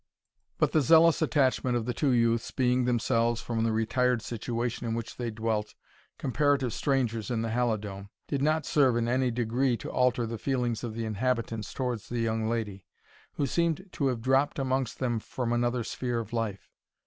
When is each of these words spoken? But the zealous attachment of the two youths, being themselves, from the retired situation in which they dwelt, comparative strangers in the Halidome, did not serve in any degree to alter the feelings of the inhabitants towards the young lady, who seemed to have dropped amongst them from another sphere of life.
But 0.57 0.71
the 0.71 0.81
zealous 0.81 1.21
attachment 1.21 1.77
of 1.77 1.85
the 1.85 1.93
two 1.93 2.09
youths, 2.09 2.49
being 2.49 2.85
themselves, 2.85 3.39
from 3.39 3.63
the 3.63 3.71
retired 3.71 4.23
situation 4.23 4.87
in 4.87 4.95
which 4.95 5.17
they 5.17 5.29
dwelt, 5.29 5.75
comparative 6.17 6.73
strangers 6.73 7.29
in 7.29 7.43
the 7.43 7.51
Halidome, 7.51 8.09
did 8.27 8.41
not 8.41 8.65
serve 8.65 8.97
in 8.97 9.07
any 9.07 9.29
degree 9.29 9.77
to 9.77 9.91
alter 9.91 10.25
the 10.25 10.39
feelings 10.39 10.83
of 10.83 10.95
the 10.95 11.05
inhabitants 11.05 11.71
towards 11.71 12.09
the 12.09 12.17
young 12.19 12.49
lady, 12.49 12.83
who 13.33 13.45
seemed 13.45 13.89
to 13.91 14.07
have 14.07 14.21
dropped 14.23 14.57
amongst 14.57 14.97
them 14.97 15.19
from 15.19 15.53
another 15.53 15.83
sphere 15.83 16.17
of 16.17 16.33
life. 16.33 16.71